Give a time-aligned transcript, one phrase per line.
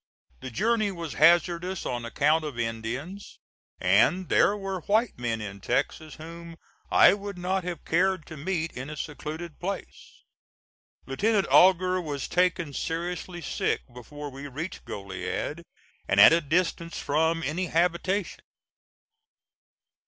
[0.39, 3.37] The journey was hazardous on account of Indians,
[3.79, 6.57] and there were white men in Texas whom
[6.89, 10.23] I would not have cared to meet in a secluded place.
[11.05, 15.61] Lieutenant Augur was taken seriously sick before we reached Goliad
[16.07, 18.43] and at a distance from any habitation.